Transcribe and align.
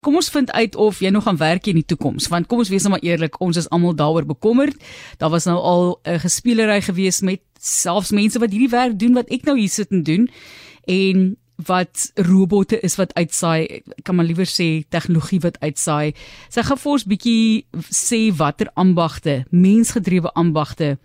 Kom 0.00 0.14
ons 0.16 0.30
vind 0.32 0.48
uit 0.56 0.76
of 0.80 1.02
jy 1.04 1.10
nog 1.12 1.26
gaan 1.26 1.36
werk 1.36 1.66
in 1.68 1.76
die 1.76 1.84
toekoms 1.84 2.30
want 2.32 2.46
kom 2.48 2.62
ons 2.62 2.70
wees 2.72 2.86
nou 2.86 2.94
maar 2.94 3.02
eerlik 3.04 3.34
ons 3.44 3.58
is 3.60 3.66
almal 3.68 3.92
daaroor 3.92 4.24
bekommerd. 4.24 4.78
Daar 5.20 5.28
was 5.28 5.44
nou 5.44 5.58
al 5.60 6.00
'n 6.08 6.22
gespelery 6.24 6.80
gewees 6.80 7.20
met 7.20 7.42
selfs 7.60 8.10
mense 8.10 8.38
wat 8.38 8.50
hierdie 8.50 8.72
werk 8.72 8.98
doen 8.98 9.12
wat 9.12 9.28
ek 9.28 9.44
nou 9.44 9.58
hier 9.58 9.68
sit 9.68 9.90
en 9.90 10.02
doen 10.02 10.30
en 10.86 11.36
wat 11.66 12.12
robotte 12.14 12.80
is 12.80 12.96
wat 12.96 13.12
uitsaai 13.14 13.82
kan 14.02 14.16
maar 14.16 14.24
liewer 14.24 14.48
sê 14.48 14.88
tegnologie 14.88 15.40
wat 15.40 15.60
uitsaai. 15.60 16.14
Sy 16.48 16.62
gaan 16.62 16.78
vir 16.78 16.92
ons 16.92 17.04
bietjie 17.04 17.66
sê 17.92 18.32
watter 18.32 18.70
ambagte, 18.74 19.44
mensgedrewe 19.50 20.32
ambagte 20.32 20.98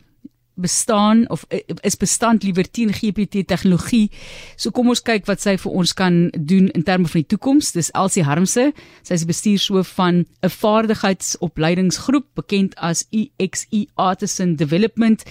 bestaan 0.56 1.30
of 1.30 1.46
eh, 1.50 1.60
is 1.82 1.98
bestand 1.98 2.44
liewer 2.44 2.72
teen 2.72 2.94
GPT 2.94 3.48
tegnologie. 3.48 4.12
So 4.56 4.72
kom 4.72 4.90
ons 4.90 5.02
kyk 5.02 5.26
wat 5.26 5.42
sy 5.42 5.58
vir 5.58 5.72
ons 5.72 5.94
kan 5.94 6.30
doen 6.36 6.70
in 6.72 6.84
terme 6.84 7.08
van 7.08 7.22
die 7.22 7.30
toekoms. 7.36 7.74
Dis 7.76 7.92
Elsie 7.92 8.24
Harmse. 8.24 8.72
Sy 9.04 9.14
is 9.14 9.26
bestuurshoof 9.26 9.94
van 9.98 10.26
'n 10.42 10.50
vaardigheidsopleidingsgroep 10.50 12.26
bekend 12.36 12.76
as 12.76 13.06
EXE 13.12 13.88
Artisan 13.96 14.56
Development. 14.56 15.24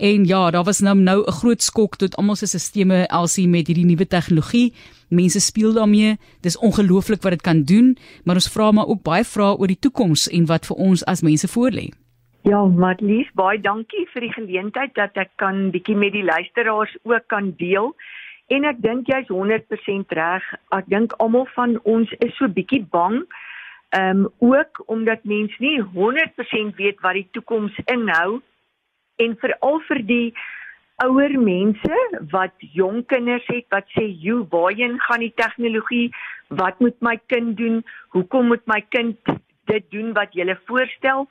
En 0.00 0.24
ja, 0.24 0.50
daar 0.50 0.64
was 0.64 0.78
nou 0.80 0.96
nou 0.98 1.24
'n 1.26 1.32
groot 1.32 1.62
skok 1.62 1.96
tot 1.96 2.16
almal 2.16 2.36
se 2.36 2.46
stelsels 2.46 3.06
Elsie 3.06 3.48
met 3.48 3.66
hierdie 3.66 3.84
nuwe 3.84 4.06
tegnologie. 4.06 4.72
Mense 5.08 5.40
speel 5.40 5.72
daarmee. 5.72 6.18
Dis 6.40 6.58
ongelooflik 6.58 7.22
wat 7.22 7.32
dit 7.32 7.40
kan 7.40 7.62
doen, 7.62 7.96
maar 8.24 8.34
ons 8.34 8.48
vra 8.48 8.70
maar 8.70 8.86
ook 8.86 9.02
baie 9.02 9.24
vrae 9.24 9.56
oor 9.56 9.66
die 9.66 9.78
toekoms 9.80 10.28
en 10.28 10.46
wat 10.46 10.66
vir 10.66 10.76
ons 10.76 11.04
as 11.04 11.20
mense 11.20 11.48
voorlê. 11.48 11.88
Ja, 12.42 12.62
Matlies, 12.64 13.28
baie 13.36 13.58
dankie 13.60 14.06
vir 14.14 14.24
die 14.24 14.32
geleentheid 14.32 14.94
dat 14.96 15.18
ek 15.20 15.34
kan 15.36 15.66
bietjie 15.74 15.96
met 16.00 16.14
die 16.14 16.24
luisteraars 16.24 16.94
ook 17.04 17.26
kan 17.28 17.50
deel. 17.60 17.90
En 18.48 18.64
ek 18.64 18.78
dink 18.80 19.10
jy's 19.12 19.28
100% 19.28 20.14
reg. 20.16 20.46
Ek 20.72 20.88
dink 20.88 21.12
almal 21.20 21.44
van 21.52 21.76
ons 21.84 22.08
is 22.24 22.32
so 22.38 22.48
bietjie 22.48 22.80
bang. 22.96 23.18
Ehm 23.92 24.22
um, 24.24 24.54
ook 24.54 24.80
omdat 24.86 25.26
mense 25.28 25.60
nie 25.60 25.82
100% 25.82 26.80
weet 26.80 27.04
wat 27.04 27.18
die 27.18 27.28
toekoms 27.36 27.76
inhou 27.92 28.40
en 29.20 29.36
veral 29.44 29.84
vir 29.90 30.00
die 30.08 30.32
ouer 31.04 31.36
mense 31.36 32.00
wat 32.32 32.56
jong 32.72 33.04
kinders 33.12 33.44
het 33.52 33.68
wat 33.68 33.84
sê, 33.92 34.06
"Jo, 34.08 34.46
waarheen 34.48 34.96
gaan 35.00 35.20
die 35.20 35.34
tegnologie? 35.36 36.08
Wat 36.48 36.80
moet 36.80 36.96
my 37.00 37.20
kind 37.26 37.56
doen? 37.56 37.84
Hoekom 38.16 38.46
moet 38.46 38.66
my 38.66 38.80
kind 38.88 39.18
dit 39.66 39.84
doen 39.90 40.12
wat 40.12 40.32
jy 40.32 40.56
voorstel?" 40.64 41.28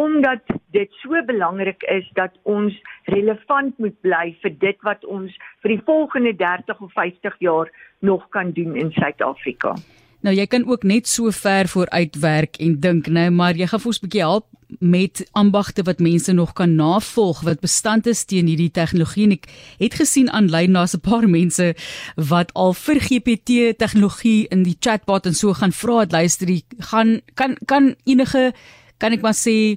Omdat 0.00 0.42
dit 0.72 0.92
so 1.02 1.22
belangrik 1.26 1.82
is 1.92 2.06
dat 2.18 2.36
ons 2.42 2.76
relevant 3.04 3.78
moet 3.78 3.96
bly 4.00 4.26
vir 4.42 4.52
dit 4.64 4.84
wat 4.86 5.04
ons 5.04 5.34
vir 5.62 5.74
die 5.74 5.82
volgende 5.84 6.32
30 6.36 6.80
of 6.80 6.92
50 6.92 7.36
jaar 7.38 7.72
nog 8.00 8.28
kan 8.28 8.52
doen 8.56 8.76
in 8.76 8.92
Suid-Afrika. 8.96 9.74
Nou 10.20 10.34
jy 10.36 10.46
kan 10.52 10.66
ook 10.68 10.82
net 10.84 11.08
so 11.08 11.32
ver 11.32 11.68
vooruit 11.68 12.16
werk 12.20 12.56
en 12.60 12.80
dink 12.80 13.08
nou, 13.08 13.30
maar 13.32 13.56
jy 13.56 13.66
gaan 13.66 13.80
vir 13.80 13.92
ons 13.92 14.00
'n 14.00 14.06
bietjie 14.06 14.24
help 14.24 14.46
met 14.78 15.28
ambagte 15.32 15.82
wat 15.82 15.98
mense 15.98 16.32
nog 16.32 16.52
kan 16.52 16.74
navolg 16.74 17.40
wat 17.40 17.60
bestand 17.60 18.06
is 18.06 18.24
teen 18.24 18.46
hierdie 18.46 18.70
tegnologie 18.70 19.24
en 19.24 19.32
ek 19.32 19.48
het 19.78 19.94
gesien 19.98 20.30
aanlyn 20.30 20.72
daar's 20.72 20.94
'n 20.94 21.00
paar 21.00 21.28
mense 21.28 21.74
wat 22.16 22.52
al 22.54 22.74
vir 22.74 23.00
GPT 23.00 23.78
tegnologie 23.78 24.46
in 24.48 24.62
die 24.62 24.76
chatbot 24.80 25.26
en 25.26 25.34
so 25.34 25.52
gaan 25.52 25.72
vra 25.72 26.00
het 26.00 26.12
luister 26.12 26.48
jy 26.48 26.62
gaan 26.78 27.20
kan 27.34 27.56
kan 27.66 27.94
enige 28.04 28.52
kan 29.00 29.16
ek 29.16 29.24
maar 29.24 29.36
sê 29.36 29.76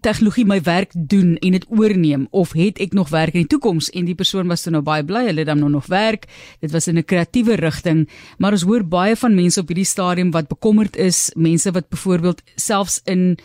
tegnologie 0.00 0.44
my 0.48 0.60
werk 0.64 0.92
doen 0.94 1.34
en 1.36 1.56
dit 1.56 1.64
oorneem 1.68 2.26
of 2.30 2.54
het 2.56 2.78
ek 2.80 2.94
nog 2.96 3.10
werk 3.12 3.34
in 3.34 3.44
die 3.44 3.52
toekoms? 3.52 3.90
En 3.90 4.06
die 4.08 4.16
persoon 4.16 4.48
was 4.48 4.64
toe 4.64 4.72
nou 4.72 4.82
baie 4.84 5.04
bly 5.04 5.26
hulle 5.28 5.44
het 5.44 5.50
dan 5.50 5.60
nou 5.60 5.70
nog 5.70 5.88
werk. 5.92 6.26
Dit 6.60 6.72
was 6.72 6.88
in 6.88 6.98
'n 6.98 7.04
kreatiewe 7.04 7.54
rigting 7.54 8.08
maar 8.38 8.52
ons 8.52 8.62
hoor 8.62 8.84
baie 8.84 9.16
van 9.16 9.34
mense 9.34 9.60
op 9.60 9.68
hierdie 9.68 9.84
stadium 9.84 10.30
wat 10.30 10.48
bekommerd 10.48 10.96
is. 10.96 11.30
Mense 11.36 11.70
wat 11.70 11.88
byvoorbeeld 11.88 12.42
selfs 12.56 13.00
in 13.04 13.38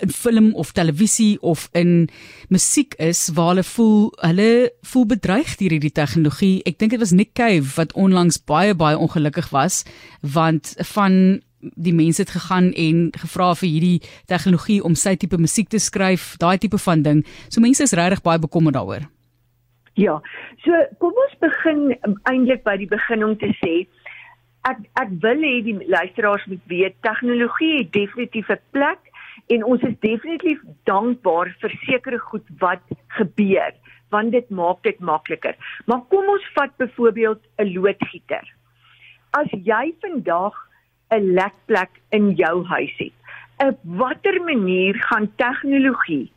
in 0.00 0.10
film 0.10 0.54
of 0.54 0.72
televisie 0.72 1.40
of 1.42 1.68
in 1.72 2.08
musiek 2.48 2.94
is 2.94 3.28
waar 3.34 3.48
hulle 3.48 3.64
voel 3.64 4.12
hulle 4.16 4.72
voel 4.82 5.06
bedreig 5.06 5.56
deur 5.56 5.70
hierdie 5.70 5.92
tegnologie. 5.92 6.62
Ek 6.64 6.78
dink 6.78 6.90
dit 6.90 7.00
was 7.00 7.10
Nick 7.10 7.32
Cave 7.32 7.76
wat 7.76 7.92
onlangs 7.92 8.40
baie 8.44 8.74
baie 8.74 8.98
ongelukkig 8.98 9.50
was 9.50 9.82
want 10.20 10.74
van 10.94 11.40
die 11.60 11.92
mense 11.92 12.22
het 12.22 12.30
gegaan 12.30 12.72
en 12.72 13.08
gevra 13.18 13.54
vir 13.54 13.68
hierdie 13.68 14.00
tegnologie 14.30 14.82
om 14.84 14.94
sy 14.94 15.16
tipe 15.16 15.38
musiek 15.38 15.68
te 15.68 15.78
skryf, 15.78 16.36
daai 16.38 16.58
tipe 16.58 16.78
van 16.78 17.02
ding. 17.02 17.24
So 17.48 17.60
mense 17.60 17.82
is 17.82 17.92
regtig 17.92 18.22
baie 18.22 18.38
bekommerd 18.38 18.78
daaroor. 18.78 19.08
Ja. 19.98 20.20
So 20.64 20.74
kom 21.02 21.16
ons 21.18 21.34
begin 21.42 21.96
eintlik 22.30 22.62
by 22.66 22.76
die 22.78 22.90
begin 22.90 23.24
om 23.26 23.34
te 23.38 23.50
sê 23.58 23.88
ek 24.68 24.84
ek 25.00 25.10
wil 25.22 25.42
hê 25.42 25.54
die 25.66 25.76
luisteraars 25.86 26.44
moet 26.50 26.62
weet 26.70 26.96
tegnologie 27.06 27.78
het 27.80 27.92
definitief 27.92 28.50
'n 28.50 28.60
plek 28.76 29.00
en 29.48 29.64
ons 29.64 29.82
is 29.82 29.96
definitief 30.00 30.60
dankbaar 30.84 31.54
vir 31.60 31.72
sekere 31.86 32.18
goed 32.18 32.46
wat 32.58 32.82
gebeur 33.18 33.74
want 34.10 34.32
dit 34.32 34.50
maak 34.50 34.82
dit 34.82 35.00
makliker. 35.00 35.56
Maar 35.86 36.00
kom 36.08 36.28
ons 36.28 36.46
vat 36.54 36.76
byvoorbeeld 36.76 37.42
'n 37.58 37.72
loodgieter. 37.74 38.44
As 39.30 39.50
jy 39.50 39.94
vandag 40.00 40.54
'n 41.10 41.32
lekplek 41.34 41.90
in 42.10 42.30
jou 42.34 42.64
huis 42.64 42.96
het. 42.96 43.12
Op 43.56 43.78
watter 43.82 44.42
manier 44.42 44.94
gaan 44.94 45.32
tegnologie 45.36 46.32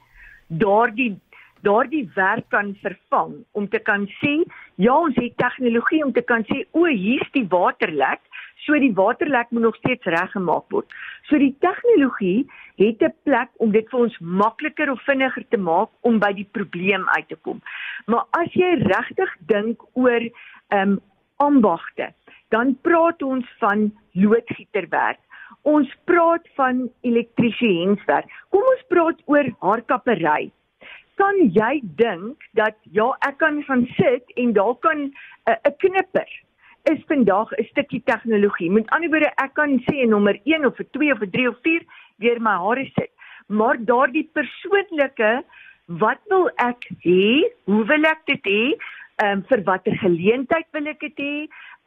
daardie 0.48 1.20
daardie 1.62 2.09
werk 2.16 2.50
kan 2.50 2.76
vervang 2.82 3.34
om 3.52 3.70
te 3.70 3.80
kan 3.80 4.08
sê 4.20 4.42
ja 4.76 4.96
ons 4.98 5.16
het 5.16 5.38
tegnologie 5.38 6.04
om 6.06 6.12
te 6.12 6.22
kan 6.22 6.44
sê 6.50 6.64
o 6.72 6.86
hier's 6.86 7.30
die 7.32 7.46
waterlek 7.48 8.22
so 8.66 8.78
die 8.80 8.94
waterlek 8.98 9.52
moet 9.52 9.62
nog 9.62 9.76
steeds 9.76 10.06
reggemaak 10.06 10.66
word. 10.70 10.90
So 11.30 11.38
die 11.38 11.56
tegnologie 11.66 12.50
het 12.78 13.02
'n 13.02 13.14
plek 13.24 13.50
om 13.58 13.72
dit 13.72 13.90
vir 13.90 14.00
ons 14.00 14.18
makliker 14.20 14.92
of 14.92 15.02
vinniger 15.02 15.46
te 15.50 15.58
maak 15.58 15.90
om 16.02 16.20
by 16.20 16.34
die 16.34 16.48
probleem 16.52 17.09
uit 17.09 17.28
te 17.28 17.38
kom. 17.42 17.62
Maar 18.06 18.26
as 18.32 18.53
jy 18.53 18.74
regtig 18.82 19.36
dink 19.40 19.82
oor 19.94 20.22
ehm 20.68 20.92
um, 20.92 21.00
ambagte, 21.38 22.14
dan 22.52 22.76
praat 22.82 23.22
ons 23.24 23.48
van 23.64 23.90
loodgieterwerk. 24.12 25.20
Ons 25.68 25.92
praat 26.10 26.48
van 26.58 26.88
elektriesienswerk. 27.08 28.30
Kom 28.50 28.66
ons 28.74 28.86
praat 28.92 29.20
oor 29.32 29.50
haarkappery. 29.64 30.52
Kan 31.22 31.38
jy 31.54 31.82
dink 32.00 32.48
dat 32.58 32.78
ja, 32.98 33.12
ek 33.28 33.38
kan 33.44 33.62
gaan 33.68 33.86
sit 33.98 34.32
en 34.42 34.54
daar 34.58 34.76
kan 34.86 35.12
'n 35.12 35.14
uh, 35.52 35.76
knipper 35.84 36.30
is 36.90 37.02
vandag 37.08 37.52
'n 37.58 37.64
stukkie 37.72 38.02
tegnologie. 38.06 38.72
Met 38.72 38.90
ander 38.90 39.10
woorde, 39.10 39.32
ek 39.36 39.54
kan 39.54 39.80
sê 39.88 40.08
nommer 40.08 40.40
1 40.44 40.66
of 40.66 40.80
'n 40.80 40.88
2 40.92 41.12
of 41.12 41.22
'n 41.22 41.30
3 41.30 41.48
of 41.50 41.58
4 41.62 41.84
deur 42.18 42.42
my 42.42 42.56
hare 42.58 42.86
sit. 42.98 43.12
Maar 43.48 43.78
daardie 43.86 44.30
persoonlike 44.34 45.44
wat 45.86 46.20
wil 46.28 46.50
ek 46.56 46.88
hê? 47.04 47.52
Hoe 47.66 47.86
wil 47.86 48.04
ek 48.04 48.22
dit 48.26 48.44
hê? 48.46 48.64
Um, 49.22 49.44
vir 49.50 49.62
watter 49.64 49.98
geleentheid 50.02 50.66
wil 50.72 50.88
ek 50.88 51.00
dit 51.00 51.20
hê? 51.22 51.36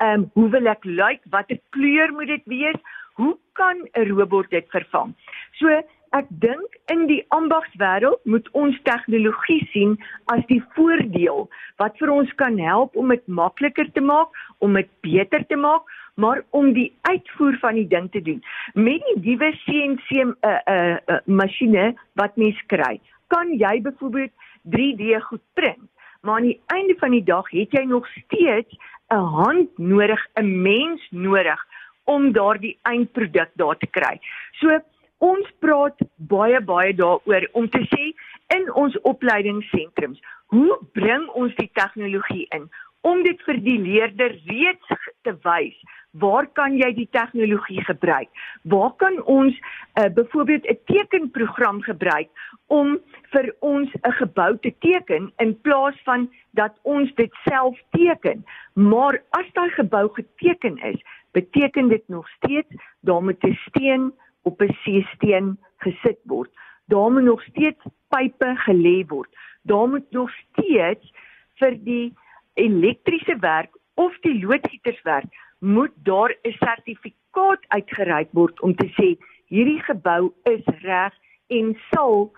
Ehm 0.02 0.24
um, 0.24 0.30
hoe 0.34 0.48
wil 0.50 0.66
ek 0.70 0.84
lyk? 0.84 1.00
Like, 1.00 1.30
watter 1.30 1.58
kleur 1.70 2.12
moet 2.12 2.28
dit 2.28 2.44
wees? 2.46 2.78
Hoe 3.18 3.38
kan 3.52 3.76
'n 3.94 4.08
robot 4.10 4.50
dit 4.50 4.66
vervang? 4.70 5.14
So 5.58 5.68
ek 6.14 6.26
dink 6.28 6.76
in 6.92 7.06
die 7.10 7.24
ambagswêreld 7.34 8.22
moet 8.24 8.48
ons 8.52 8.76
tegnologie 8.86 9.66
sien 9.72 9.96
as 10.34 10.44
die 10.46 10.62
voordeel 10.76 11.48
wat 11.82 11.98
vir 11.98 12.12
ons 12.14 12.30
kan 12.42 12.58
help 12.58 12.96
om 12.96 13.08
dit 13.08 13.26
makliker 13.26 13.90
te 13.92 14.00
maak, 14.00 14.30
om 14.58 14.74
dit 14.78 14.90
beter 15.00 15.46
te 15.46 15.56
maak, 15.56 15.82
maar 16.14 16.42
om 16.50 16.72
die 16.72 16.92
uitvoer 17.10 17.58
van 17.58 17.74
die 17.74 17.88
ding 17.88 18.10
te 18.10 18.22
doen. 18.22 18.42
Met 18.74 19.02
die 19.08 19.16
nuwe 19.26 19.50
CNC 19.64 20.08
'n 20.10 20.34
uh, 20.42 20.50
'n 20.50 20.74
uh, 20.74 20.96
uh, 21.08 21.20
masjiene 21.26 21.94
wat 22.14 22.36
mens 22.36 22.60
kry, 22.66 23.00
kan 23.28 23.50
jy 23.58 23.80
byvoorbeeld 23.82 24.32
3D 24.70 25.20
goed 25.20 25.42
print, 25.54 25.90
maar 26.24 26.36
aan 26.40 26.50
die 26.50 26.60
einde 26.66 26.94
van 26.98 27.10
die 27.10 27.24
dag 27.24 27.50
het 27.50 27.72
jy 27.76 27.84
nog 27.84 28.08
steeds 28.08 28.76
'n 29.12 29.26
hand 29.38 29.78
nodig, 29.78 30.26
'n 30.34 30.62
mens 30.62 31.06
nodig 31.10 31.60
om 32.04 32.32
daardie 32.32 32.78
eindproduk 32.82 33.50
daar 33.54 33.76
te 33.76 33.86
kry. 33.86 34.20
So 34.52 34.80
ons 35.18 35.52
praat 35.58 35.98
baie 36.16 36.60
baie 36.60 36.94
daaroor 36.94 37.48
om 37.52 37.68
te 37.68 37.82
sê 37.92 38.14
in 38.56 38.72
ons 38.72 39.00
opleidingssentrums, 39.00 40.20
hoe 40.46 40.78
bring 40.92 41.28
ons 41.28 41.54
die 41.54 41.70
tegnologie 41.72 42.46
in 42.48 42.70
om 43.00 43.22
dit 43.22 43.42
vir 43.42 43.60
die 43.60 43.78
leerder 43.78 44.40
reeds 44.46 44.88
te 45.22 45.36
wys 45.42 45.76
waar 46.18 46.46
kan 46.52 46.76
jy 46.78 46.92
die 46.94 47.08
tegnologie 47.10 47.82
gebruik? 47.84 48.28
Waar 48.62 48.92
kan 49.02 49.22
ons 49.24 49.54
uh, 49.58 50.06
byvoorbeeld 50.14 50.66
'n 50.66 50.78
tekenprogram 50.84 51.82
gebruik 51.82 52.28
om 52.66 52.98
vir 53.32 53.54
ons 53.58 53.90
'n 54.02 54.12
gebou 54.12 54.58
te 54.58 54.72
teken 54.78 55.32
in 55.36 55.60
plaas 55.60 56.02
van 56.04 56.30
dat 56.50 56.78
ons 56.82 57.14
dit 57.14 57.32
self 57.44 57.78
teken? 57.90 58.44
Maar 58.72 59.22
as 59.30 59.46
daai 59.52 59.70
gebou 59.70 60.08
geteken 60.12 60.78
is, 60.78 61.02
beteken 61.32 61.88
dit 61.88 62.02
nog 62.06 62.28
steeds 62.28 62.74
daar 63.00 63.22
moet 63.22 63.42
'n 63.42 63.58
steen 63.68 64.12
op 64.42 64.60
'n 64.60 64.76
seesteen 64.82 65.58
gesit 65.76 66.18
word. 66.22 66.50
Daar 66.86 67.10
moet 67.12 67.22
nog 67.22 67.42
steeds 67.42 67.82
pype 68.08 68.54
gelê 68.56 69.06
word. 69.06 69.30
Daar 69.62 69.88
moet 69.88 70.10
nog 70.10 70.30
steeds 70.30 71.12
vir 71.54 71.76
die 71.84 72.14
elektriese 72.54 73.36
werk 73.40 73.76
of 73.94 74.18
die 74.20 74.46
loodgieterswerk 74.46 75.32
moet 75.58 75.92
daar 76.02 76.30
'n 76.42 76.56
sertifikaat 76.58 77.62
uitgereik 77.68 78.28
word 78.32 78.60
om 78.60 78.74
te 78.74 78.88
sê 78.98 79.16
hierdie 79.48 79.82
gebou 79.82 80.32
is 80.42 80.64
reg 80.82 81.12
en 81.46 81.76
sal 81.92 82.32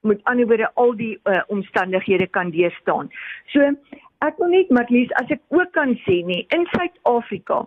met 0.00 0.24
ander 0.24 0.46
woorde 0.46 0.70
al 0.74 0.96
die 0.96 1.18
uh, 1.24 1.42
omstandighede 1.46 2.26
kan 2.26 2.50
deurstaan. 2.50 3.10
So 3.46 3.60
ek 4.18 4.38
wil 4.38 4.48
net 4.48 4.70
Matlies 4.70 5.12
as 5.20 5.30
ek 5.30 5.42
ook 5.48 5.72
kan 5.72 5.94
sê 6.06 6.22
nie 6.26 6.46
in 6.54 6.66
Suid-Afrika 6.74 7.66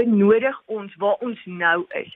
benodig 0.00 0.62
ons 0.66 0.94
waar 0.96 1.18
ons 1.20 1.38
nou 1.44 1.84
is 1.98 2.12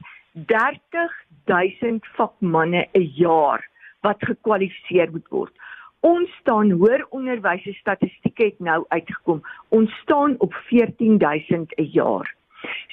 30000 0.52 2.06
vakmanne 2.16 2.86
'n 2.92 3.10
jaar 3.14 3.64
wat 4.00 4.24
gekwalifiseer 4.24 5.10
moet 5.10 5.28
word. 5.28 5.52
Ons 6.06 6.30
staan 6.40 6.70
hoër 6.70 7.02
onderwys 7.16 7.64
statistieke 7.80 8.44
het 8.44 8.58
nou 8.62 8.84
uitgekom. 8.94 9.40
Ons 9.74 9.90
staan 10.04 10.36
op 10.44 10.52
14000 10.68 11.72
'n 11.74 11.88
jaar. 11.92 12.34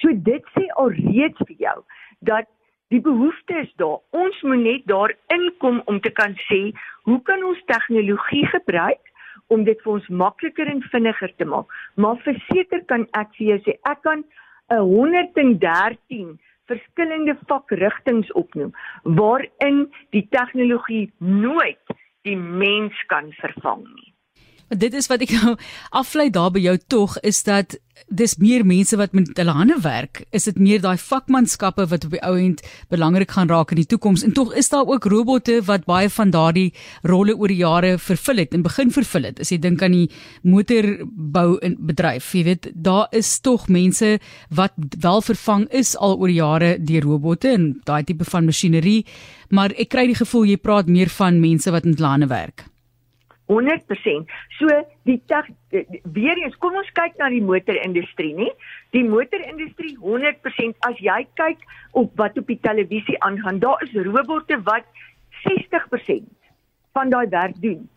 So 0.02 0.10
dit 0.30 0.44
sê 0.56 0.64
alreeds 0.84 1.38
vir 1.48 1.56
jou 1.58 1.84
dat 2.20 2.48
die 2.88 3.02
behoefte 3.02 3.54
is 3.54 3.74
daar. 3.76 4.00
Ons 4.10 4.42
moet 4.42 4.64
net 4.64 4.82
daar 4.86 5.14
inkom 5.28 5.82
om 5.86 6.00
te 6.00 6.10
kan 6.10 6.34
sê, 6.50 6.62
hoe 7.04 7.22
kan 7.22 7.44
ons 7.44 7.64
tegnologie 7.66 8.46
gebruik 8.46 9.06
om 9.48 9.64
dit 9.64 9.82
vir 9.82 9.94
ons 9.94 10.08
makliker 10.08 10.68
en 10.68 10.82
vinniger 10.82 11.36
te 11.36 11.46
maak? 11.46 11.66
Maar 11.96 12.18
verseker 12.18 12.86
kan 12.86 13.08
ek 13.12 13.30
vir 13.38 13.48
jou 13.48 13.60
sê, 13.60 13.78
ek 13.84 14.02
kan 14.02 14.24
'n 14.70 14.80
113 14.80 16.40
verskillende 16.66 17.38
vakrigtings 17.48 18.32
opnoem 18.32 18.72
waarin 19.04 19.92
die 20.10 20.28
tegnologie 20.30 21.12
nooit 21.18 22.02
die 22.24 22.38
mens 22.38 23.06
kan 23.08 23.32
vervang 23.32 23.84
nie. 23.96 24.13
Dit 24.70 24.94
is 24.94 25.10
wat 25.12 25.22
ek 25.26 25.34
nou 25.38 25.56
aflei 26.02 26.30
daar 26.34 26.52
by 26.54 26.64
jou 26.64 26.78
tog 26.88 27.18
is 27.22 27.44
dat 27.44 27.76
dis 28.10 28.36
meer 28.42 28.66
mense 28.66 28.98
wat 28.98 29.14
met 29.14 29.30
hulle 29.38 29.54
hande 29.54 29.76
werk. 29.84 30.24
Is 30.36 30.48
dit 30.50 30.58
meer 30.60 30.82
daai 30.82 30.98
vakmanskappe 31.00 31.86
wat 31.90 32.08
op 32.08 32.16
die 32.16 32.22
ou 32.26 32.34
end 32.40 32.64
belangrik 32.92 33.32
gaan 33.36 33.52
raak 33.52 33.74
in 33.74 33.82
die 33.82 33.88
toekoms 33.90 34.26
en 34.26 34.34
tog 34.36 34.54
is 34.58 34.70
daar 34.74 34.90
ook 34.90 35.06
robotte 35.12 35.60
wat 35.68 35.86
baie 35.90 36.10
van 36.10 36.34
daardie 36.34 36.74
rolle 37.10 37.36
oor 37.38 37.52
die 37.52 37.62
jare 37.62 37.94
vervul 38.02 38.42
het 38.44 38.54
en 38.54 38.66
begin 38.66 38.92
vervul 38.94 39.30
het. 39.30 39.40
As 39.40 39.54
jy 39.54 39.60
dink 39.62 39.84
aan 39.86 39.96
die 39.98 40.10
motorbou 40.42 41.60
in 41.62 41.78
bedryf, 41.80 42.34
jy 42.34 42.44
weet, 42.50 42.72
daar 42.74 43.08
is 43.14 43.38
tog 43.46 43.70
mense 43.70 44.18
wat 44.50 44.74
wel 45.00 45.22
vervang 45.22 45.70
is 45.72 45.96
al 45.96 46.18
oor 46.18 46.34
jare 46.34 46.76
deur 46.82 47.08
robotte 47.08 47.54
en 47.54 47.72
daai 47.86 48.04
tipe 48.04 48.28
van 48.28 48.50
masjinerie, 48.50 49.04
maar 49.54 49.74
ek 49.78 49.94
kry 49.94 50.08
die 50.10 50.20
gevoel 50.20 50.54
jy 50.54 50.60
praat 50.62 50.90
meer 50.90 51.14
van 51.14 51.42
mense 51.42 51.72
wat 51.72 51.86
met 51.86 52.02
lande 52.02 52.30
werk. 52.32 52.73
100%. 53.52 54.30
So 54.58 54.68
die 55.04 55.22
teg, 55.28 55.50
weer 56.16 56.38
eens 56.44 56.56
kom 56.64 56.76
ons 56.80 56.92
kyk 56.96 57.18
na 57.20 57.30
die 57.34 57.44
motorindustrie, 57.44 58.34
nê? 58.38 58.50
Die 58.96 59.04
motorindustrie 59.08 59.98
100% 60.00 60.88
as 60.88 61.02
jy 61.04 61.24
kyk 61.40 61.66
op 62.00 62.14
wat 62.20 62.38
op 62.40 62.48
die 62.48 62.60
televisie 62.64 63.20
aangaan, 63.24 63.60
daar 63.60 63.84
is 63.84 63.96
robotte 64.08 64.62
wat 64.64 64.88
60% 65.44 66.30
van 66.94 67.10
daai 67.10 67.28
werk 67.30 67.60
doen. 67.62 67.90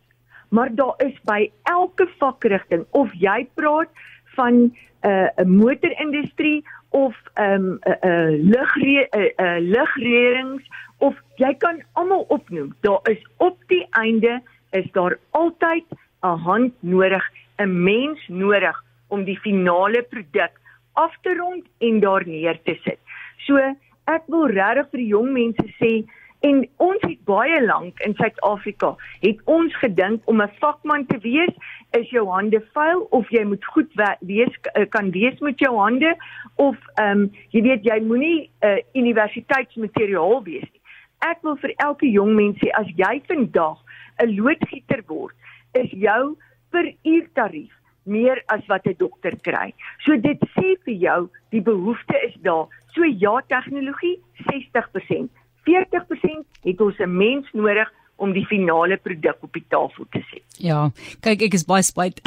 Maar 0.48 0.74
daar 0.74 0.94
is 1.04 1.14
by 1.26 1.50
elke 1.62 2.08
vakrigting 2.18 2.86
of 2.90 3.12
jy 3.14 3.46
praat 3.54 3.90
van 4.36 4.54
'n 4.54 4.72
uh, 5.02 5.28
'n 5.36 5.50
motorindustrie 5.56 6.64
of 6.90 7.14
'n 7.34 7.42
um, 7.42 7.78
'n 7.82 7.90
uh, 7.90 8.10
uh, 8.10 8.30
lugre 8.52 9.08
'n 9.10 9.18
uh, 9.18 9.30
uh, 9.36 9.58
lugreërings 9.60 10.64
of 10.98 11.14
jy 11.36 11.54
kan 11.54 11.82
almal 11.92 12.24
opnoem. 12.28 12.74
Daar 12.80 13.00
is 13.02 13.26
op 13.36 13.58
die 13.66 13.86
einde 13.90 14.42
is 14.78 14.90
daar 14.92 15.18
altyd 15.30 15.84
'n 16.22 16.38
hand 16.48 16.72
nodig, 16.80 17.24
'n 17.58 17.82
mens 17.82 18.20
nodig 18.28 18.84
om 19.08 19.24
die 19.24 19.38
finale 19.38 20.02
produk 20.02 20.52
af 20.92 21.14
te 21.22 21.34
rond 21.34 21.64
en 21.78 22.00
daar 22.00 22.26
neer 22.26 22.58
te 22.64 22.78
sit. 22.84 22.98
So 23.46 23.56
ek 24.04 24.22
wil 24.26 24.46
regtig 24.46 24.90
vir 24.90 25.00
die 25.02 25.12
jong 25.12 25.32
mense 25.32 25.66
sê 25.80 26.04
en 26.46 26.62
ons 26.76 27.02
het 27.02 27.18
baie 27.28 27.58
lank 27.64 28.00
in 28.06 28.14
Suid-Afrika 28.18 28.92
het 29.22 29.40
ons 29.44 29.76
gedink 29.82 30.22
om 30.30 30.42
'n 30.42 30.52
vakman 30.60 31.06
te 31.06 31.18
wees 31.18 31.54
is 31.98 32.10
jou 32.10 32.26
hande 32.28 32.60
vuil 32.74 33.06
of 33.10 33.30
jy 33.30 33.44
moet 33.44 33.64
goed 33.64 33.90
wees 34.20 34.54
eh, 34.74 34.86
kan 34.88 35.10
wees 35.10 35.38
met 35.40 35.58
jou 35.58 35.76
hande 35.76 36.16
of 36.54 36.76
ehm 36.94 37.10
um, 37.10 37.30
jy 37.50 37.62
weet 37.62 37.84
jy 37.84 38.00
moenie 38.00 38.50
'n 38.62 38.66
uh, 38.66 38.78
universiteitsmateriaal 38.94 40.42
wees 40.42 40.68
nie. 40.72 40.82
Ek 41.18 41.38
wil 41.42 41.56
vir 41.56 41.72
elke 41.76 42.06
jong 42.10 42.34
mens 42.34 42.58
sê 42.58 42.70
as 42.72 42.86
jy 42.96 43.22
vandag 43.26 43.78
'n 44.18 44.34
loodgieter 44.36 45.02
word, 45.06 45.34
is 45.72 45.90
jou 45.90 46.36
per 46.70 46.94
uur 47.04 47.26
tarief 47.34 47.72
meer 48.06 48.42
as 48.46 48.66
wat 48.66 48.86
'n 48.86 48.96
dokter 48.98 49.36
kry. 49.42 49.74
So 50.04 50.16
dit 50.16 50.40
sê 50.54 50.76
vir 50.84 50.94
jou 50.94 51.28
die 51.50 51.62
behoefte 51.62 52.16
is 52.26 52.34
daar. 52.42 52.66
So 52.94 53.04
ja, 53.04 53.40
tegnologie 53.48 54.20
60%. 54.48 55.30
40% 55.64 56.46
het 56.62 56.80
ons 56.80 56.98
'n 56.98 57.16
mens 57.16 57.52
nodig 57.52 57.92
om 58.16 58.32
die 58.32 58.44
finale 58.48 58.96
produk 58.96 59.42
op 59.44 59.52
die 59.52 59.64
tafel 59.68 60.06
te 60.12 60.22
sit. 60.30 60.42
Ja, 60.62 60.90
kyk 61.24 61.42
ek 61.48 61.56
is 61.58 61.66
baie 61.68 61.84
spyt. 61.84 62.22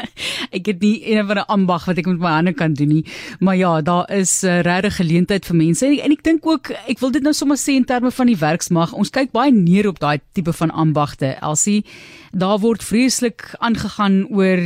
ek 0.56 0.70
het 0.70 0.80
nie 0.80 1.02
een 1.12 1.26
van 1.26 1.38
'n 1.42 1.48
ambag 1.52 1.84
wat 1.84 1.98
ek 1.98 2.06
met 2.06 2.18
my 2.18 2.32
hande 2.38 2.52
kan 2.52 2.74
doen 2.74 2.88
nie. 2.88 3.04
Maar 3.40 3.56
ja, 3.56 3.82
daar 3.82 4.10
is 4.10 4.42
'n 4.42 4.46
uh, 4.46 4.60
regte 4.60 4.90
geleentheid 4.90 5.44
vir 5.44 5.56
mense 5.56 5.86
en, 5.86 5.98
en 5.98 6.12
ek 6.12 6.22
dink 6.24 6.46
ook 6.46 6.70
ek 6.88 6.98
wil 6.98 7.10
dit 7.10 7.22
nou 7.22 7.32
sommer 7.32 7.56
sê 7.56 7.76
in 7.76 7.84
terme 7.84 8.10
van 8.10 8.26
die 8.26 8.38
werksmag. 8.40 8.92
Ons 8.92 9.10
kyk 9.10 9.32
baie 9.32 9.52
neer 9.52 9.88
op 9.88 10.00
daai 10.00 10.20
tipe 10.32 10.52
van 10.52 10.70
ambagte. 10.70 11.36
Elsie, 11.40 11.84
daar 12.32 12.58
word 12.58 12.84
vreeslik 12.84 13.54
aangegaan 13.58 14.26
oor 14.30 14.58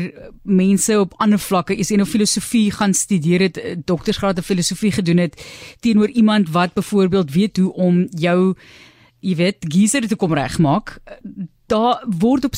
mense 0.42 1.00
op 1.00 1.14
ander 1.18 1.38
vlakke. 1.38 1.76
Is 1.76 1.90
een 1.90 2.00
of 2.00 2.08
filosofie 2.08 2.70
gaan 2.70 2.94
studeer 2.94 3.40
het, 3.40 3.56
eh, 3.58 3.76
doktersgraad 3.84 4.36
in 4.36 4.42
filosofie 4.42 4.92
gedoen 4.92 5.18
het 5.18 5.34
teenoor 5.80 6.08
iemand 6.08 6.50
wat 6.50 6.74
byvoorbeeld 6.74 7.32
weet 7.32 7.56
hoe 7.56 7.72
om 7.72 8.06
jou 8.10 8.54
jy 9.20 9.36
weet 9.38 9.64
geyser 9.68 10.08
te 10.08 10.16
kom 10.16 10.34
regmaak 10.36 10.98
daar 11.68 12.04
word 12.18 12.44
op 12.44 12.54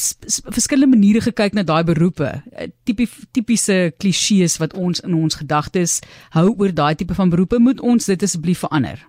verskillende 0.54 0.96
maniere 0.96 1.20
gekyk 1.20 1.52
na 1.52 1.62
daai 1.62 1.84
beroepe. 1.84 2.30
Eh, 2.52 2.68
tipe 2.84 3.06
tipiese 3.32 3.92
klisjées 3.98 4.58
wat 4.62 4.74
ons 4.74 5.00
in 5.00 5.14
ons 5.14 5.34
gedagtes 5.34 6.00
hou 6.36 6.54
oor 6.58 6.74
daai 6.74 6.94
tipe 6.94 7.14
van 7.14 7.30
beroepe 7.30 7.58
moet 7.58 7.80
ons 7.80 8.06
dit 8.06 8.22
asseblief 8.22 8.62
verander. 8.66 9.02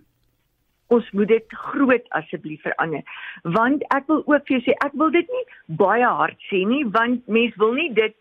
Ons 0.88 1.06
moet 1.12 1.27
dit 1.27 1.53
groot 1.68 2.07
asseblief 2.18 2.62
verander 2.65 3.03
want 3.44 3.86
ek 3.95 4.09
wil 4.09 4.24
ook 4.25 4.47
vir 4.47 4.57
jou 4.57 4.63
sê 4.65 4.77
ek 4.86 4.97
wil 4.97 5.13
dit 5.13 5.30
nie 5.38 5.45
baie 5.83 6.09
hard 6.21 6.50
sê 6.50 6.65
nie 6.68 6.81
want 6.97 7.21
mense 7.27 7.62
wil 7.62 7.77
nie 7.77 7.92
dit 7.94 8.18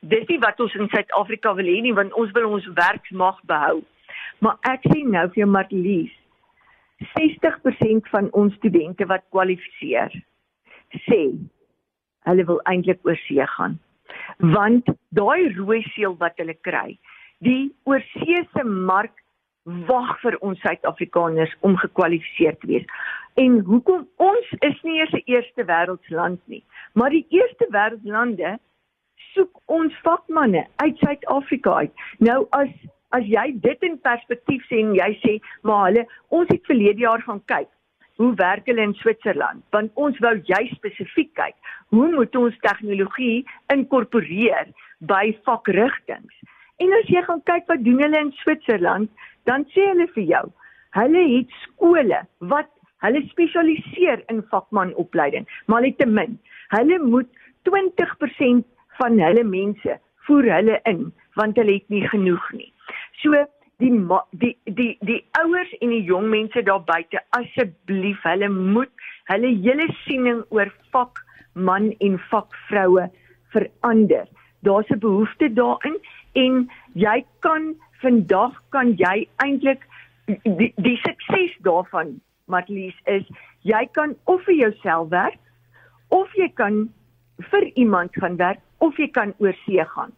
dis 0.00 0.24
nie 0.28 0.40
wat 0.42 0.60
ons 0.60 0.74
in 0.74 0.88
Suid-Afrika 0.90 1.52
wil 1.60 1.68
hê 1.68 1.76
nie 1.84 1.94
want 1.94 2.16
ons 2.16 2.32
wil 2.34 2.48
ons 2.56 2.72
werksmag 2.74 3.44
behou. 3.52 3.82
Maar 4.40 4.56
ek 4.72 4.88
sê 4.88 5.04
nou 5.04 5.28
vir 5.28 5.44
jou 5.44 5.50
Marlies 5.52 6.16
60% 7.00 8.10
van 8.12 8.28
ons 8.32 8.54
studente 8.54 9.06
wat 9.06 9.24
kwalifiseer 9.34 10.12
sê 11.06 11.22
hulle 12.28 12.44
wil 12.44 12.60
eintlik 12.68 13.00
oor 13.06 13.16
see 13.24 13.46
gaan. 13.56 13.78
Want 14.54 14.88
daai 15.16 15.52
rooi 15.56 15.80
seël 15.94 16.16
wat 16.20 16.36
hulle 16.42 16.56
kry, 16.66 16.98
die 17.44 17.72
oorseese 17.88 18.64
mark 18.64 19.14
wag 19.88 20.16
vir 20.22 20.36
ons 20.44 20.60
Suid-Afrikaners 20.64 21.52
om 21.66 21.76
gekwalifiseer 21.80 22.56
te 22.60 22.66
wees. 22.66 22.86
En 23.40 23.60
hoekom 23.68 24.06
ons 24.16 24.52
is 24.66 24.80
nie 24.82 24.98
eers 24.98 25.12
'n 25.12 25.22
eerste 25.26 25.64
wêreldsland 25.64 26.40
nie, 26.46 26.64
maar 26.92 27.10
die 27.10 27.26
eerste 27.28 27.66
wêreldlande 27.70 28.58
soek 29.34 29.60
ons 29.66 29.94
vakmanne 30.02 30.66
uit 30.76 30.96
Suid-Afrika 30.98 31.74
uit. 31.74 31.92
Nou 32.18 32.46
as 32.50 32.72
as 33.16 33.26
jy 33.26 33.50
dit 33.66 33.86
in 33.86 33.98
perspektief 33.98 34.64
sien, 34.68 34.94
jy 34.94 35.10
sê, 35.24 35.36
maar 35.62 35.88
hulle 35.88 36.06
ons 36.28 36.48
het 36.50 36.66
verlede 36.66 37.06
jaar 37.06 37.22
gaan 37.26 37.42
kyk 37.50 37.70
hoe 38.20 38.34
werk 38.36 38.66
hulle 38.68 38.82
in 38.84 38.94
Switserland? 38.94 39.62
Want 39.72 39.96
ons 39.96 40.18
wou 40.20 40.34
jy 40.44 40.60
spesifiek 40.74 41.30
kyk, 41.40 41.54
hoe 41.94 42.08
moet 42.12 42.34
ons 42.36 42.56
tegnologie 42.66 43.46
inkorporeer 43.72 44.68
by 45.08 45.30
vakrigtings? 45.48 46.42
En 46.84 46.92
as 46.98 47.08
jy 47.12 47.22
gaan 47.24 47.40
kyk 47.48 47.70
wat 47.72 47.84
doen 47.86 48.02
hulle 48.04 48.20
in 48.26 48.34
Switserland, 48.42 49.08
dan 49.48 49.64
sê 49.72 49.86
hulle 49.88 50.08
vir 50.12 50.26
jou, 50.34 50.42
hulle 50.98 51.24
het 51.30 51.56
skole 51.62 52.20
wat 52.52 52.68
hulle 53.06 53.24
spesialiseer 53.30 54.20
in 54.32 54.44
vakmanopleiding, 54.52 55.48
maar 55.72 55.86
net 55.86 55.96
te 55.96 56.08
min. 56.08 56.36
Hulle 56.76 57.00
moet 57.00 57.30
20% 57.68 58.66
van 59.00 59.16
hulle 59.24 59.46
mense 59.48 59.96
voer 60.28 60.52
hulle 60.58 60.76
in 60.92 61.08
want 61.40 61.56
hulle 61.56 61.78
het 61.78 61.88
nie 61.88 62.04
genoeg 62.10 62.44
nie. 62.52 62.68
So 63.22 63.34
die 63.80 63.92
die 64.42 64.56
die 64.64 64.98
die 65.00 65.20
ouers 65.40 65.72
en 65.80 65.92
die 65.94 66.04
jong 66.04 66.28
mense 66.32 66.62
daar 66.62 66.84
buite 66.84 67.20
asseblief 67.36 68.22
hulle 68.28 68.48
moet 68.48 68.92
hulle 69.32 69.52
hele 69.66 69.88
siening 70.04 70.42
oor 70.50 70.70
vak 70.92 71.20
man 71.54 71.90
en 72.00 72.18
vakvroue 72.30 73.08
verander. 73.52 74.26
Daar's 74.62 74.90
'n 74.90 74.98
behoefte 74.98 75.48
daarin 75.60 75.96
en 76.34 76.68
jy 76.94 77.24
kan 77.40 77.74
vandag 78.02 78.52
kan 78.70 78.96
jy 78.96 79.28
eintlik 79.44 79.86
die, 80.26 80.72
die 80.76 80.98
sukses 81.04 81.56
daarvan 81.62 82.20
Matlies 82.46 82.96
is 83.06 83.24
jy 83.62 83.86
kan 83.92 84.16
of 84.24 84.42
vir 84.44 84.54
jouself 84.54 85.10
werk 85.10 85.40
of 86.08 86.28
jy 86.34 86.48
kan 86.48 86.88
vir 87.50 87.64
iemand 87.74 88.14
gaan 88.14 88.36
werk 88.36 88.60
of 88.78 88.96
jy 88.96 89.08
kan 89.08 89.34
oorsee 89.38 89.84
gaan. 89.94 90.12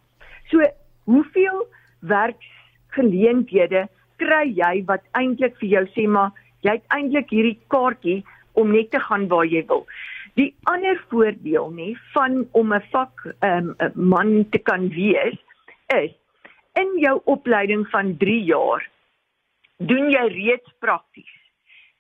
So 0.51 0.63
hoeveel 1.05 1.67
werks 2.01 2.62
geleenthede 2.97 3.87
kry 4.23 4.47
jy 4.57 4.85
wat 4.87 5.05
eintlik 5.19 5.59
vir 5.61 5.69
jou 5.77 5.85
sê 5.97 6.07
maar 6.07 6.33
jy 6.67 6.77
het 6.79 6.97
eintlik 6.97 7.31
hierdie 7.35 7.59
kaartjie 7.75 8.23
om 8.59 8.73
net 8.73 8.91
te 8.93 9.01
gaan 9.01 9.29
waar 9.29 9.47
jy 9.49 9.65
wil. 9.69 9.87
Die 10.39 10.53
ander 10.71 11.01
voordeel 11.11 11.71
nê 11.77 11.93
van 12.15 12.47
om 12.53 12.73
'n 12.73 12.83
vak 12.93 13.15
ehm, 13.41 13.69
'n 13.69 13.77
um, 13.85 14.09
man 14.09 14.49
te 14.51 14.59
kan 14.59 14.89
wees 14.89 15.39
is 15.95 16.13
in 16.75 16.91
jou 16.99 17.21
opleiding 17.25 17.87
van 17.89 18.17
3 18.17 18.45
jaar 18.45 18.89
doen 19.77 20.11
jy 20.11 20.27
reeds 20.29 20.73
prakties 20.79 21.35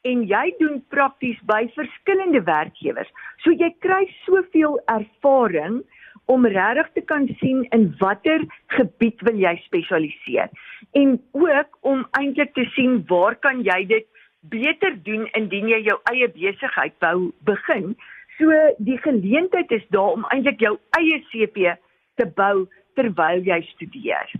en 0.02 0.24
jy 0.26 0.54
doen 0.58 0.80
prakties 0.88 1.38
by 1.46 1.68
verskillende 1.74 2.42
werkgewers. 2.42 3.10
So 3.42 3.50
jy 3.50 3.70
kry 3.84 4.06
soveel 4.26 4.80
ervaring 4.90 5.82
om 6.26 6.46
regtig 6.46 6.88
te 6.94 7.00
kan 7.00 7.26
sien 7.40 7.64
in 7.76 7.90
watter 7.98 8.44
gebied 8.76 9.20
wil 9.26 9.38
jy 9.38 9.56
spesialiseer 9.64 10.50
en 10.98 11.16
ook 11.32 11.78
om 11.80 12.06
eintlik 12.18 12.54
te 12.54 12.64
sien 12.76 13.00
waar 13.08 13.34
kan 13.34 13.62
jy 13.66 13.84
dit 13.90 14.06
beter 14.50 14.96
doen 15.06 15.26
indien 15.38 15.68
jy 15.70 15.80
jou 15.86 15.98
eie 16.10 16.28
besigheid 16.34 16.94
wou 17.04 17.30
begin. 17.46 17.92
So 18.38 18.50
die 18.82 18.98
geleentheid 19.04 19.70
is 19.70 19.84
daar 19.94 20.16
om 20.18 20.26
eintlik 20.34 20.62
jou 20.62 20.76
eie 20.98 21.20
CV 21.30 21.76
te 22.18 22.26
bou 22.26 22.66
terwyl 22.98 23.44
jy 23.46 23.60
studeer. 23.70 24.32